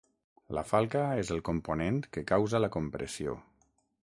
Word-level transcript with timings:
La 0.57 0.61
falca 0.69 1.03
és 1.25 1.29
el 1.35 1.43
component 1.49 1.99
que 2.17 2.25
causa 2.33 2.63
la 2.65 2.71
compressió. 2.77 3.37